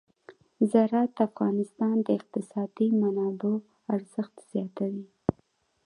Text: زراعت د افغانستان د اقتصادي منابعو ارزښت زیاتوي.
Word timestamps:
زراعت 0.71 1.11
د 1.15 1.19
افغانستان 1.29 1.95
د 2.03 2.07
اقتصادي 2.19 2.87
منابعو 3.01 3.55
ارزښت 3.95 4.35
زیاتوي. 4.51 5.05